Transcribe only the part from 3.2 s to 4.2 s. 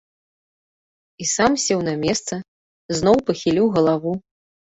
пахіліў галаву.